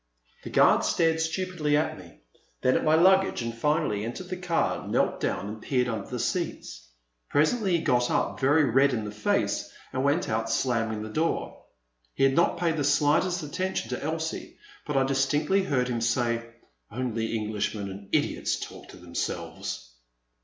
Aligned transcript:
The 0.43 0.49
guard 0.49 0.83
stared 0.83 1.19
stupidly 1.21 1.77
at 1.77 1.95
me, 1.99 2.21
then 2.63 2.75
at 2.75 2.83
my 2.83 2.95
luggage, 2.95 3.43
and 3.43 3.55
finally, 3.55 4.03
entering 4.03 4.29
the 4.31 4.37
car, 4.37 4.87
knelt 4.87 5.19
down 5.19 5.47
and 5.47 5.61
peered 5.61 5.87
under 5.87 6.07
the 6.09 6.17
seats. 6.17 6.87
Presently 7.29 7.77
he 7.77 7.83
got 7.83 8.09
up, 8.09 8.39
very 8.39 8.63
red 8.63 8.95
in 8.95 9.05
the 9.05 9.11
face, 9.11 9.71
and 9.93 10.03
went 10.03 10.27
out 10.27 10.49
slamming 10.49 11.03
the 11.03 11.09
door. 11.09 11.65
He 12.15 12.23
had 12.23 12.33
not 12.33 12.57
paid 12.57 12.77
the 12.77 12.83
slightest 12.83 13.43
attention 13.43 13.89
to 13.89 14.03
Elsie, 14.03 14.57
but 14.87 14.97
I 14.97 15.03
distinctly 15.03 15.61
heard 15.61 15.87
him 15.87 16.01
say, 16.01 16.47
only 16.89 17.35
Englishmen 17.37 17.87
and 17.91 18.09
idiots 18.11 18.59
talk 18.59 18.87
to 18.89 18.97
themselves 18.97 19.91